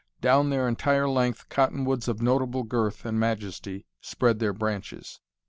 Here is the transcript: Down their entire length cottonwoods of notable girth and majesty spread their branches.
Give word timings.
Down 0.19 0.49
their 0.49 0.67
entire 0.67 1.07
length 1.07 1.47
cottonwoods 1.49 2.07
of 2.07 2.23
notable 2.23 2.63
girth 2.63 3.05
and 3.05 3.19
majesty 3.19 3.85
spread 4.01 4.39
their 4.39 4.51
branches. 4.51 5.19